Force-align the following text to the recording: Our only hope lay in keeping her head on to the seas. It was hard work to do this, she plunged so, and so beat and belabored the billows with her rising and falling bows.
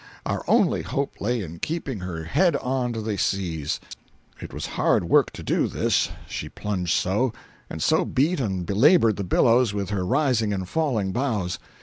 Our 0.25 0.43
only 0.47 0.81
hope 0.81 1.21
lay 1.21 1.43
in 1.43 1.59
keeping 1.59 1.99
her 1.99 2.23
head 2.23 2.55
on 2.55 2.91
to 2.93 3.01
the 3.03 3.17
seas. 3.19 3.79
It 4.41 4.51
was 4.51 4.65
hard 4.65 5.03
work 5.03 5.29
to 5.33 5.43
do 5.43 5.67
this, 5.67 6.09
she 6.27 6.49
plunged 6.49 6.93
so, 6.95 7.33
and 7.69 7.83
so 7.83 8.03
beat 8.03 8.39
and 8.39 8.65
belabored 8.65 9.17
the 9.17 9.23
billows 9.23 9.75
with 9.75 9.91
her 9.91 10.03
rising 10.03 10.53
and 10.53 10.67
falling 10.67 11.11
bows. 11.11 11.59